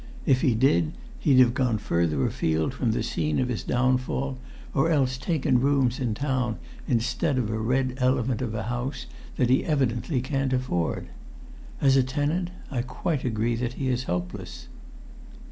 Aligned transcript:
If 0.25 0.41
he 0.41 0.55
did, 0.55 0.93
he'd 1.19 1.37
have 1.41 1.53
gone 1.53 1.77
further 1.77 2.25
afield 2.25 2.73
from 2.73 2.91
the 2.91 3.03
scene 3.03 3.37
of 3.37 3.49
his 3.49 3.61
downfall, 3.63 4.39
or 4.73 4.89
else 4.89 5.15
taken 5.15 5.61
rooms 5.61 5.99
in 5.99 6.15
town 6.15 6.57
instead 6.87 7.37
of 7.37 7.51
a 7.51 7.59
red 7.59 7.93
elephant 7.99 8.41
of 8.41 8.55
a 8.55 8.63
house 8.63 9.05
that 9.35 9.51
he 9.51 9.63
evidently 9.63 10.19
can't 10.19 10.53
afford. 10.53 11.05
As 11.79 11.95
a 11.97 12.01
tenant, 12.01 12.49
I 12.71 12.81
quite 12.81 13.23
agree 13.23 13.53
that 13.57 13.73
he 13.73 13.89
is 13.89 14.05
hopeless." 14.05 14.69